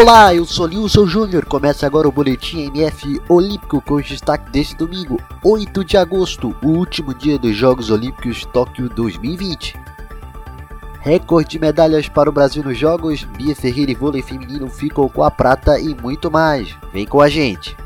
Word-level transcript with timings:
Olá, 0.00 0.32
eu 0.32 0.46
sou 0.46 0.68
Nilson 0.68 1.08
Júnior. 1.08 1.44
Começa 1.44 1.84
agora 1.84 2.06
o 2.06 2.12
Boletim 2.12 2.66
MF 2.66 3.20
Olímpico 3.28 3.82
com 3.82 3.94
os 3.94 4.08
destaques 4.08 4.48
deste 4.52 4.76
domingo, 4.76 5.20
8 5.44 5.84
de 5.84 5.96
agosto, 5.96 6.54
o 6.62 6.68
último 6.68 7.12
dia 7.12 7.36
dos 7.36 7.56
Jogos 7.56 7.90
Olímpicos 7.90 8.44
Tóquio 8.44 8.88
2020. 8.88 9.76
Recorde 11.00 11.50
de 11.50 11.58
medalhas 11.58 12.08
para 12.08 12.30
o 12.30 12.32
Brasil 12.32 12.62
nos 12.62 12.78
Jogos, 12.78 13.24
Bia 13.24 13.56
Ferreira 13.56 13.90
e 13.90 13.96
vôlei 13.96 14.22
feminino 14.22 14.68
ficam 14.68 15.08
com 15.08 15.24
a 15.24 15.32
prata 15.32 15.80
e 15.80 15.96
muito 15.96 16.30
mais. 16.30 16.76
Vem 16.92 17.04
com 17.04 17.20
a 17.20 17.28
gente! 17.28 17.76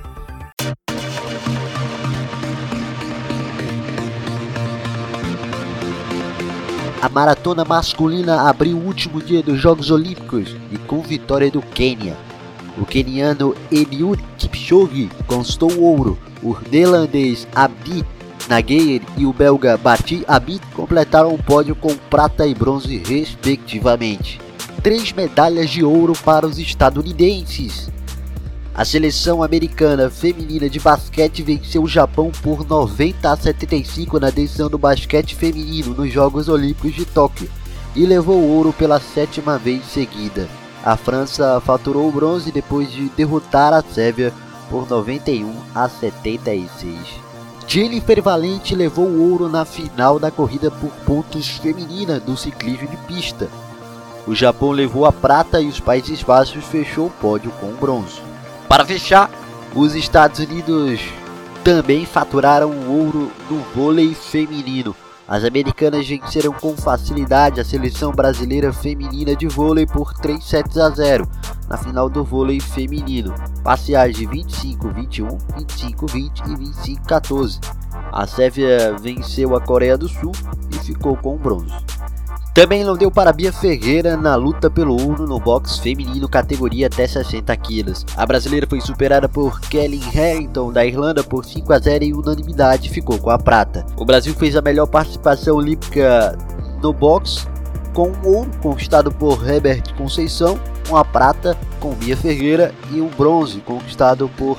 A 7.02 7.08
maratona 7.08 7.64
masculina 7.64 8.48
abriu 8.48 8.76
o 8.76 8.86
último 8.86 9.20
dia 9.20 9.42
dos 9.42 9.60
Jogos 9.60 9.90
Olímpicos 9.90 10.54
e 10.70 10.78
com 10.78 11.02
vitória 11.02 11.50
do 11.50 11.60
Quênia. 11.60 12.16
O 12.78 12.86
queniano 12.86 13.56
Eliud 13.72 14.22
Kipchoge 14.38 15.10
conquistou 15.26 15.80
ouro, 15.80 16.16
o 16.40 16.56
neerlandês 16.70 17.48
Abdi 17.52 18.04
Nagueir 18.48 19.02
e 19.18 19.26
o 19.26 19.32
belga 19.32 19.76
Bati 19.76 20.24
Abid 20.28 20.62
completaram 20.74 21.34
o 21.34 21.42
pódio 21.42 21.74
com 21.74 21.92
prata 22.08 22.46
e 22.46 22.54
bronze 22.54 22.98
respectivamente. 22.98 24.40
Três 24.80 25.12
medalhas 25.12 25.70
de 25.70 25.82
ouro 25.82 26.12
para 26.24 26.46
os 26.46 26.56
estadunidenses. 26.56 27.90
A 28.74 28.86
seleção 28.86 29.42
americana 29.42 30.08
feminina 30.08 30.68
de 30.68 30.80
basquete 30.80 31.42
venceu 31.42 31.82
o 31.82 31.88
Japão 31.88 32.32
por 32.42 32.66
90 32.66 33.30
a 33.30 33.36
75 33.36 34.18
na 34.18 34.30
decisão 34.30 34.70
do 34.70 34.78
basquete 34.78 35.34
feminino 35.34 35.92
nos 35.92 36.10
Jogos 36.10 36.48
Olímpicos 36.48 36.94
de 36.94 37.04
Tóquio 37.04 37.50
e 37.94 38.06
levou 38.06 38.42
ouro 38.42 38.72
pela 38.72 38.98
sétima 38.98 39.58
vez 39.58 39.84
seguida. 39.84 40.48
A 40.82 40.96
França 40.96 41.60
faturou 41.60 42.08
o 42.08 42.12
bronze 42.12 42.50
depois 42.50 42.90
de 42.90 43.10
derrotar 43.10 43.74
a 43.74 43.82
Sérvia 43.82 44.32
por 44.70 44.88
91 44.88 45.54
a 45.74 45.86
76. 45.86 46.96
Jennifer 47.68 48.22
Valente 48.22 48.74
levou 48.74 49.04
o 49.04 49.30
ouro 49.30 49.50
na 49.50 49.66
final 49.66 50.18
da 50.18 50.30
corrida 50.30 50.70
por 50.70 50.90
pontos 51.04 51.46
feminina 51.58 52.18
do 52.18 52.38
ciclismo 52.38 52.88
de 52.88 52.96
pista. 52.96 53.50
O 54.26 54.34
Japão 54.34 54.70
levou 54.70 55.04
a 55.04 55.12
prata 55.12 55.60
e 55.60 55.68
os 55.68 55.78
Países 55.78 56.22
Baixos 56.22 56.64
fechou 56.64 57.08
o 57.08 57.10
pódio 57.10 57.50
com 57.60 57.66
o 57.66 57.76
bronze. 57.76 58.31
Para 58.72 58.86
fechar, 58.86 59.30
os 59.74 59.94
Estados 59.94 60.38
Unidos 60.38 60.98
também 61.62 62.06
faturaram 62.06 62.70
ouro 62.88 63.30
no 63.50 63.58
vôlei 63.74 64.14
feminino. 64.14 64.96
As 65.28 65.44
americanas 65.44 66.08
venceram 66.08 66.54
com 66.54 66.74
facilidade 66.74 67.60
a 67.60 67.66
seleção 67.66 68.12
brasileira 68.12 68.72
feminina 68.72 69.36
de 69.36 69.46
vôlei 69.46 69.86
por 69.86 70.14
3 70.14 70.42
sets 70.42 70.78
a 70.78 70.88
0 70.88 71.28
na 71.68 71.76
final 71.76 72.08
do 72.08 72.24
vôlei 72.24 72.60
feminino. 72.60 73.34
Parciais 73.62 74.16
de 74.16 74.26
25-21, 74.26 75.36
25-20 75.54 76.30
e 76.46 77.02
25-14. 77.04 77.60
A 78.10 78.26
Sérvia 78.26 78.96
venceu 78.98 79.54
a 79.54 79.60
Coreia 79.60 79.98
do 79.98 80.08
Sul 80.08 80.32
e 80.70 80.78
ficou 80.78 81.14
com 81.18 81.34
o 81.34 81.38
bronze. 81.38 81.74
Também 82.54 82.84
não 82.84 82.94
deu 82.94 83.10
para 83.10 83.32
Bia 83.32 83.50
Ferreira 83.50 84.14
na 84.14 84.36
luta 84.36 84.70
pelo 84.70 84.92
ouro 84.92 85.26
no 85.26 85.40
boxe 85.40 85.80
feminino 85.80 86.28
categoria 86.28 86.86
até 86.86 87.06
60 87.06 87.56
quilos. 87.56 88.04
A 88.14 88.26
brasileira 88.26 88.66
foi 88.68 88.78
superada 88.78 89.26
por 89.26 89.58
Kelly 89.58 89.96
Harrington 89.96 90.70
da 90.70 90.84
Irlanda 90.84 91.24
por 91.24 91.46
5 91.46 91.72
a 91.72 91.78
0 91.78 92.04
e 92.04 92.12
unanimidade 92.12 92.90
ficou 92.90 93.18
com 93.18 93.30
a 93.30 93.38
prata. 93.38 93.86
O 93.96 94.04
Brasil 94.04 94.34
fez 94.34 94.54
a 94.54 94.60
melhor 94.60 94.86
participação 94.86 95.56
olímpica 95.56 96.36
no 96.82 96.92
boxe 96.92 97.46
com 97.94 98.10
um 98.10 98.26
ouro 98.26 98.50
conquistado 98.60 99.10
por 99.10 99.48
Herbert 99.48 99.94
Conceição, 99.96 100.60
uma 100.90 101.06
prata 101.06 101.56
com 101.80 101.94
Bia 101.94 102.18
Ferreira 102.18 102.74
e 102.90 103.00
um 103.00 103.08
bronze 103.08 103.60
conquistado 103.60 104.28
por 104.36 104.58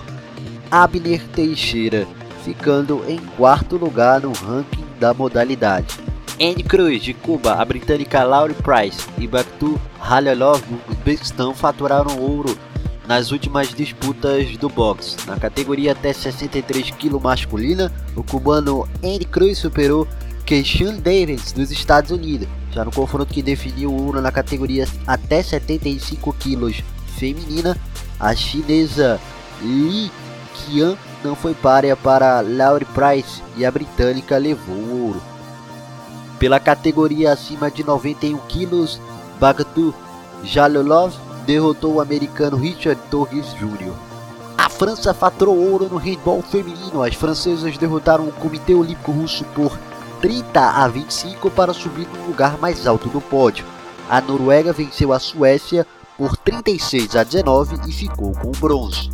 Abner 0.71 1.21
Teixeira, 1.27 2.07
ficando 2.43 3.03
em 3.07 3.19
quarto 3.37 3.77
lugar 3.77 4.21
no 4.21 4.31
ranking 4.31 4.83
da 4.99 5.13
modalidade. 5.13 6.02
Andy 6.41 6.63
Cruz, 6.63 7.03
de 7.03 7.13
Cuba, 7.13 7.53
a 7.53 7.63
britânica 7.63 8.23
Laurie 8.23 8.55
Price 8.55 9.07
e 9.19 9.27
Baktu 9.27 9.79
Halilov 9.99 10.61
do 10.61 10.91
Uzbequistão 10.91 11.53
faturaram 11.53 12.17
ouro 12.17 12.57
nas 13.07 13.31
últimas 13.31 13.69
disputas 13.69 14.57
do 14.57 14.67
boxe. 14.67 15.15
Na 15.27 15.37
categoria 15.37 15.91
até 15.91 16.11
63 16.11 16.89
kg 16.91 17.19
masculina, 17.21 17.91
o 18.15 18.23
cubano 18.23 18.87
Andy 19.03 19.25
Cruz 19.25 19.59
superou 19.59 20.07
Keishan 20.43 20.95
Davis 20.95 21.51
dos 21.51 21.69
Estados 21.69 22.09
Unidos. 22.09 22.47
Já 22.71 22.83
no 22.83 22.91
confronto 22.91 23.31
que 23.31 23.43
definiu 23.43 23.91
o 23.91 24.05
ouro 24.05 24.19
na 24.19 24.31
categoria 24.31 24.87
até 25.05 25.43
75 25.43 26.33
kg 26.33 26.83
feminina, 27.15 27.77
a 28.19 28.35
chinesa 28.35 29.19
Li 29.61 30.11
Qian 30.55 30.97
não 31.23 31.35
foi 31.35 31.53
párea 31.53 31.95
para 31.95 32.41
Laurie 32.41 32.87
Price 32.87 33.43
e 33.55 33.63
a 33.63 33.71
britânica 33.71 34.35
levou 34.37 34.75
o 34.75 35.05
ouro. 35.05 35.32
Pela 36.43 36.59
categoria 36.59 37.31
acima 37.31 37.71
de 37.71 37.85
91 37.85 38.37
quilos, 38.49 38.99
Bagatu 39.39 39.95
Jalolov 40.43 41.13
derrotou 41.45 41.93
o 41.93 42.01
americano 42.01 42.57
Richard 42.57 42.99
Torres 43.09 43.53
Jr. 43.53 43.93
A 44.57 44.67
França 44.67 45.13
faturou 45.13 45.57
ouro 45.57 45.87
no 45.87 45.95
handball 45.95 46.41
feminino. 46.41 47.01
As 47.01 47.15
francesas 47.15 47.77
derrotaram 47.77 48.27
o 48.27 48.31
Comitê 48.33 48.73
Olímpico 48.73 49.13
Russo 49.13 49.45
por 49.55 49.79
30 50.19 50.59
a 50.59 50.85
25 50.85 51.49
para 51.49 51.71
subir 51.71 52.09
no 52.09 52.27
lugar 52.27 52.57
mais 52.57 52.85
alto 52.85 53.07
do 53.07 53.21
pódio. 53.21 53.63
A 54.09 54.19
Noruega 54.19 54.73
venceu 54.73 55.13
a 55.13 55.19
Suécia 55.19 55.87
por 56.17 56.35
36 56.35 57.15
a 57.15 57.23
19 57.23 57.77
e 57.87 57.91
ficou 57.93 58.33
com 58.33 58.49
o 58.49 58.59
bronze. 58.59 59.09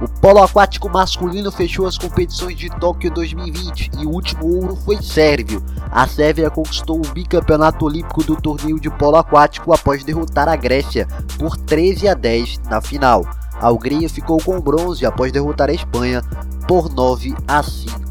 O 0.00 0.08
polo 0.08 0.42
aquático 0.42 0.88
masculino 0.88 1.52
fechou 1.52 1.86
as 1.86 1.98
competições 1.98 2.56
de 2.56 2.70
Tóquio 2.70 3.10
2020 3.10 3.90
e 3.98 4.06
o 4.06 4.10
último 4.10 4.46
ouro 4.46 4.74
foi 4.74 5.02
sérvio. 5.02 5.62
A 5.90 6.06
Sérvia 6.06 6.50
conquistou 6.50 6.96
o 6.96 7.12
bicampeonato 7.12 7.84
olímpico 7.84 8.24
do 8.24 8.34
torneio 8.34 8.80
de 8.80 8.88
polo 8.88 9.16
aquático 9.16 9.74
após 9.74 10.02
derrotar 10.02 10.48
a 10.48 10.56
Grécia 10.56 11.06
por 11.38 11.54
13 11.54 12.08
a 12.08 12.14
10 12.14 12.60
na 12.70 12.80
final. 12.80 13.26
A 13.60 13.70
Hungria 13.70 14.08
ficou 14.08 14.42
com 14.42 14.58
bronze 14.58 15.04
após 15.04 15.30
derrotar 15.30 15.68
a 15.68 15.74
Espanha 15.74 16.22
por 16.66 16.90
9 16.90 17.34
a 17.46 17.62
5. 17.62 18.09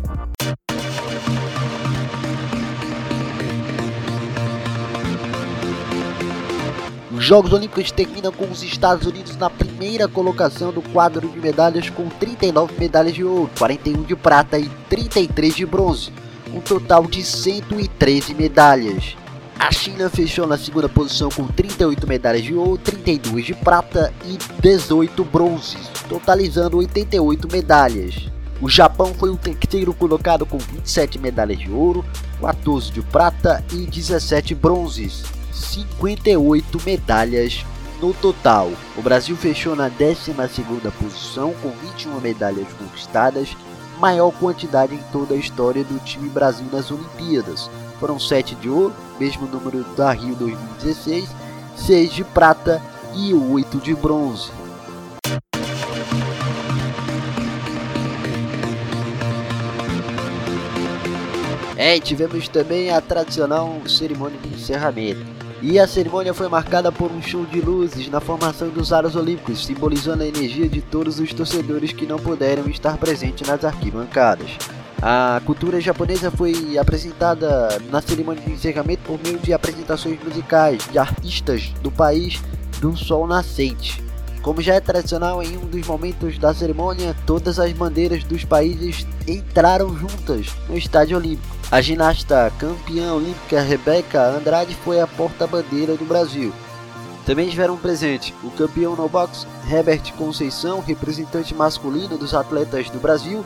Jogos 7.30 7.54
Olímpicos 7.54 7.92
terminam 7.92 8.32
com 8.32 8.46
os 8.46 8.64
Estados 8.64 9.06
Unidos 9.06 9.38
na 9.38 9.52
primeira 9.52 10.08
colocação 10.08 10.74
do 10.74 10.82
quadro 10.82 11.30
de 11.30 11.40
medalhas 11.40 11.88
com 11.88 12.10
39 12.10 12.74
medalhas 12.80 13.14
de 13.14 13.24
ouro, 13.24 13.52
41 13.56 14.02
de 14.02 14.16
prata 14.16 14.58
e 14.58 14.68
33 14.90 15.56
de 15.56 15.64
bronze, 15.64 16.12
um 16.52 16.60
total 16.60 17.06
de 17.06 17.24
113 17.24 18.34
medalhas. 18.34 19.16
A 19.60 19.72
China 19.72 20.10
fechou 20.10 20.48
na 20.48 20.58
segunda 20.58 20.90
posição 20.90 21.30
com 21.30 21.46
38 21.46 22.08
medalhas 22.08 22.42
de 22.42 22.56
ouro, 22.56 22.80
32 22.80 23.46
de 23.46 23.54
prata 23.54 24.12
e 24.26 24.40
18 24.60 25.24
bronzes, 25.24 25.88
totalizando 26.10 26.78
88 26.78 27.48
medalhas. 27.52 28.28
O 28.60 28.68
Japão 28.68 29.14
foi 29.14 29.30
o 29.30 29.38
terceiro 29.38 29.94
colocado 29.94 30.48
com 30.48 30.58
27 30.58 31.20
medalhas 31.20 31.60
de 31.60 31.70
ouro, 31.70 32.04
14 32.42 32.92
de 32.92 33.04
prata 33.04 33.64
e 33.72 33.86
17 33.86 34.56
bronzes. 34.56 35.38
58 35.52 36.82
medalhas 36.86 37.66
no 38.02 38.14
total. 38.14 38.72
O 38.98 39.02
Brasil 39.02 39.36
fechou 39.36 39.76
na 39.76 39.90
12ª 39.90 40.92
posição 40.92 41.54
com 41.62 41.70
21 41.70 42.20
medalhas 42.20 42.68
conquistadas, 42.74 43.56
maior 44.00 44.32
quantidade 44.32 44.96
em 44.96 45.04
toda 45.12 45.34
a 45.34 45.38
história 45.38 45.84
do 45.84 46.00
time 46.00 46.30
Brasil 46.30 46.66
nas 46.72 46.90
Olimpíadas. 46.90 47.70
Foram 48.00 48.20
7 48.20 48.56
de 48.56 48.70
ouro, 48.70 48.94
mesmo 49.20 49.46
número 49.48 49.84
da 49.96 50.12
Rio 50.12 50.36
2016, 50.36 51.30
6 51.76 52.14
de 52.14 52.24
prata 52.24 52.82
e 53.14 53.34
8 53.34 53.78
de 53.80 53.94
bronze. 53.94 54.52
É, 61.80 61.98
tivemos 61.98 62.50
também 62.50 62.92
a 62.92 63.00
tradicional 63.00 63.74
cerimônia 63.88 64.38
de 64.38 64.54
encerramento. 64.54 65.26
E 65.62 65.80
a 65.80 65.88
cerimônia 65.88 66.34
foi 66.34 66.50
marcada 66.50 66.92
por 66.92 67.10
um 67.10 67.22
show 67.22 67.46
de 67.46 67.62
luzes 67.62 68.10
na 68.10 68.20
formação 68.20 68.68
dos 68.68 68.92
aros 68.92 69.16
olímpicos, 69.16 69.66
simbolizando 69.66 70.24
a 70.24 70.28
energia 70.28 70.68
de 70.68 70.82
todos 70.82 71.22
os 71.22 71.34
torcedores 71.34 71.94
que 71.94 72.06
não 72.06 72.20
puderam 72.20 72.68
estar 72.68 72.98
presentes 72.98 73.48
nas 73.48 73.64
arquibancadas. 73.64 74.50
A 75.02 75.42
cultura 75.46 75.80
japonesa 75.80 76.30
foi 76.30 76.78
apresentada 76.78 77.70
na 77.90 78.02
cerimônia 78.02 78.44
de 78.44 78.52
encerramento 78.52 79.04
por 79.04 79.18
meio 79.24 79.40
de 79.40 79.54
apresentações 79.54 80.22
musicais 80.22 80.86
de 80.92 80.98
artistas 80.98 81.70
do 81.82 81.90
país 81.90 82.42
do 82.82 82.98
sol 82.98 83.26
nascente. 83.26 84.09
Como 84.50 84.64
já 84.64 84.74
é 84.74 84.80
tradicional 84.80 85.44
em 85.44 85.58
um 85.58 85.66
dos 85.68 85.86
momentos 85.86 86.40
da 86.40 86.52
cerimônia, 86.56 87.16
todas 87.28 87.60
as 87.60 87.72
bandeiras 87.72 88.24
dos 88.24 88.44
países 88.44 89.06
entraram 89.28 89.96
juntas 89.96 90.48
no 90.68 90.76
estádio 90.76 91.18
olímpico. 91.18 91.56
A 91.70 91.80
ginasta 91.82 92.52
campeã 92.58 93.14
olímpica 93.14 93.62
Rebeca 93.62 94.24
Andrade 94.24 94.76
foi 94.84 95.00
a 95.00 95.06
porta-bandeira 95.06 95.96
do 95.96 96.04
Brasil. 96.04 96.52
Também 97.28 97.46
estiveram 97.46 97.78
presentes 97.78 98.34
o 98.44 98.50
campeão 98.50 98.96
no 98.96 99.08
box 99.08 99.46
Herbert 99.72 100.12
Conceição, 100.18 100.80
representante 100.80 101.54
masculino 101.54 102.18
dos 102.18 102.34
atletas 102.34 102.90
do 102.90 102.98
Brasil, 102.98 103.46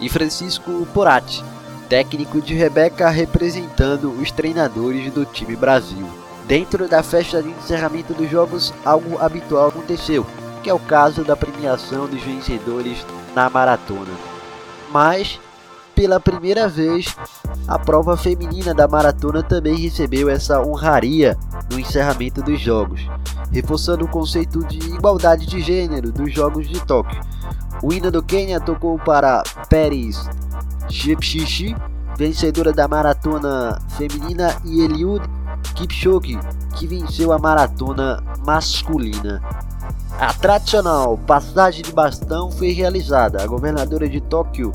e 0.00 0.08
Francisco 0.08 0.84
Porati, 0.92 1.44
técnico 1.88 2.40
de 2.40 2.54
Rebeca 2.54 3.08
representando 3.08 4.10
os 4.20 4.32
treinadores 4.32 5.12
do 5.12 5.24
time 5.24 5.54
Brasil. 5.54 6.08
Dentro 6.48 6.88
da 6.88 7.00
festa 7.04 7.40
de 7.40 7.50
encerramento 7.50 8.12
dos 8.12 8.28
jogos, 8.28 8.74
algo 8.84 9.16
habitual 9.18 9.68
aconteceu, 9.68 10.26
que 10.62 10.70
é 10.70 10.74
o 10.74 10.78
caso 10.78 11.24
da 11.24 11.36
premiação 11.36 12.06
dos 12.06 12.20
vencedores 12.22 13.04
na 13.34 13.48
maratona. 13.48 14.12
Mas, 14.92 15.40
pela 15.94 16.20
primeira 16.20 16.68
vez, 16.68 17.14
a 17.66 17.78
prova 17.78 18.16
feminina 18.16 18.74
da 18.74 18.88
maratona 18.88 19.42
também 19.42 19.76
recebeu 19.76 20.28
essa 20.28 20.60
honraria 20.60 21.36
no 21.70 21.78
encerramento 21.78 22.42
dos 22.42 22.60
jogos, 22.60 23.00
reforçando 23.52 24.04
o 24.04 24.08
conceito 24.08 24.64
de 24.64 24.78
igualdade 24.78 25.46
de 25.46 25.60
gênero 25.60 26.10
dos 26.10 26.32
Jogos 26.32 26.68
de 26.68 26.80
Tóquio. 26.84 27.20
O 27.82 27.92
hino 27.92 28.10
do 28.10 28.22
Quênia 28.22 28.60
tocou 28.60 28.98
para 28.98 29.42
Pérez 29.68 30.28
Jepchichi, 30.88 31.76
vencedora 32.16 32.72
da 32.72 32.88
maratona 32.88 33.80
feminina, 33.96 34.56
e 34.64 34.82
Eliud 34.82 35.24
Kipchoge, 35.74 36.38
que 36.76 36.86
venceu 36.86 37.32
a 37.32 37.38
maratona 37.38 38.22
masculina. 38.44 39.40
A 40.20 40.34
tradicional 40.34 41.16
passagem 41.16 41.82
de 41.82 41.92
bastão 41.92 42.50
foi 42.50 42.72
realizada. 42.72 43.42
A 43.42 43.46
governadora 43.46 44.06
de 44.06 44.20
Tóquio, 44.20 44.70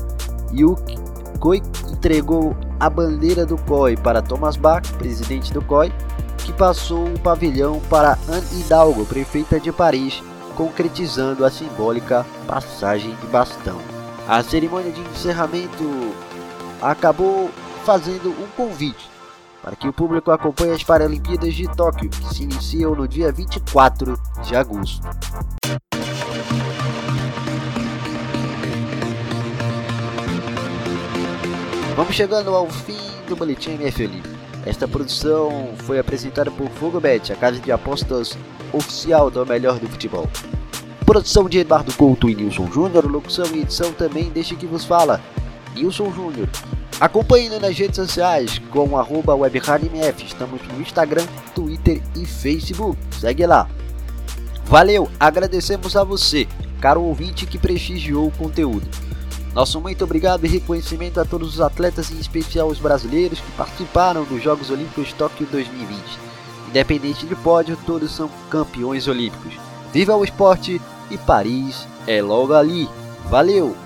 Yuki 0.52 0.98
Koi, 1.38 1.62
entregou 1.88 2.56
a 2.80 2.90
bandeira 2.90 3.46
do 3.46 3.56
COI 3.56 3.96
para 3.96 4.20
Thomas 4.20 4.56
Bach, 4.56 4.82
presidente 4.94 5.52
do 5.52 5.62
COI, 5.62 5.92
que 6.38 6.52
passou 6.52 7.06
o 7.06 7.20
pavilhão 7.20 7.80
para 7.88 8.18
Anne 8.28 8.60
Hidalgo, 8.60 9.06
prefeita 9.06 9.60
de 9.60 9.70
Paris, 9.70 10.20
concretizando 10.56 11.44
a 11.44 11.50
simbólica 11.50 12.26
passagem 12.48 13.14
de 13.14 13.26
bastão. 13.28 13.78
A 14.26 14.42
cerimônia 14.42 14.90
de 14.90 15.00
encerramento 15.00 16.12
acabou 16.82 17.48
fazendo 17.84 18.30
um 18.30 18.48
convite 18.56 19.15
para 19.66 19.74
que 19.74 19.88
o 19.88 19.92
público 19.92 20.30
acompanhe 20.30 20.74
as 20.74 20.84
Paralimpíadas 20.84 21.52
de 21.52 21.66
Tóquio, 21.66 22.08
que 22.08 22.32
se 22.32 22.44
iniciam 22.44 22.94
no 22.94 23.08
dia 23.08 23.32
24 23.32 24.16
de 24.44 24.54
agosto. 24.54 25.04
Vamos 31.96 32.14
chegando 32.14 32.54
ao 32.54 32.70
fim 32.70 32.96
do 33.28 33.34
Boletim 33.34 33.72
MFL. 33.72 34.22
Esta 34.64 34.86
produção 34.86 35.74
foi 35.78 35.98
apresentada 35.98 36.48
por 36.48 36.68
Fogobet, 36.70 37.32
a 37.32 37.36
casa 37.36 37.58
de 37.58 37.72
apostas 37.72 38.38
oficial 38.72 39.32
do 39.32 39.44
melhor 39.44 39.80
do 39.80 39.88
futebol. 39.88 40.28
Produção 41.04 41.48
de 41.48 41.58
Eduardo 41.58 41.92
Couto 41.94 42.30
e 42.30 42.36
Nilson 42.36 42.70
Júnior, 42.70 43.04
locução 43.10 43.46
e 43.52 43.62
edição 43.62 43.92
também 43.92 44.30
deixe 44.30 44.54
que 44.54 44.66
vos 44.66 44.84
fala, 44.84 45.20
Nilson 45.74 46.12
Júnior. 46.12 46.48
Acompanhe-nos 46.98 47.60
nas 47.60 47.76
redes 47.76 47.96
sociais 47.96 48.58
com 48.70 48.96
arroba. 48.96 49.34
Estamos 50.24 50.62
no 50.68 50.80
Instagram, 50.80 51.26
Twitter 51.54 52.02
e 52.14 52.24
Facebook. 52.24 52.98
Segue 53.20 53.46
lá. 53.46 53.68
Valeu, 54.64 55.08
agradecemos 55.20 55.94
a 55.94 56.02
você, 56.02 56.48
caro 56.80 57.02
ouvinte 57.02 57.46
que 57.46 57.58
prestigiou 57.58 58.26
o 58.26 58.32
conteúdo. 58.32 58.88
Nosso 59.54 59.80
muito 59.80 60.04
obrigado 60.04 60.44
e 60.44 60.48
reconhecimento 60.48 61.20
a 61.20 61.24
todos 61.24 61.54
os 61.54 61.60
atletas, 61.60 62.10
em 62.10 62.18
especial 62.18 62.68
os 62.68 62.78
brasileiros 62.78 63.40
que 63.40 63.50
participaram 63.52 64.24
dos 64.24 64.42
Jogos 64.42 64.70
Olímpicos 64.70 65.12
Tóquio 65.12 65.46
2020. 65.46 66.00
Independente 66.68 67.26
de 67.26 67.34
pódio, 67.36 67.78
todos 67.86 68.10
são 68.10 68.28
campeões 68.50 69.06
olímpicos. 69.06 69.54
Viva 69.92 70.16
o 70.16 70.24
esporte 70.24 70.80
e 71.10 71.16
Paris 71.16 71.86
é 72.06 72.20
logo 72.20 72.52
ali. 72.52 72.88
Valeu! 73.30 73.85